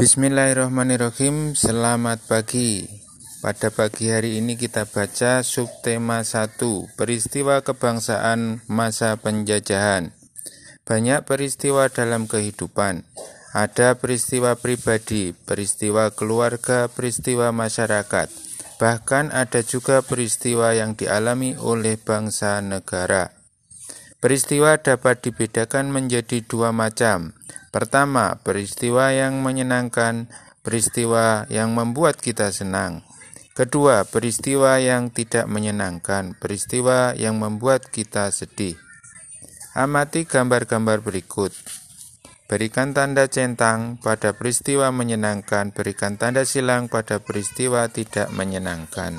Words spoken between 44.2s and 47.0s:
peristiwa menyenangkan, berikan tanda silang